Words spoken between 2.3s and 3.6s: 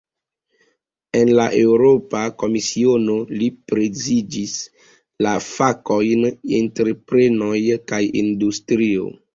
Komisiono, li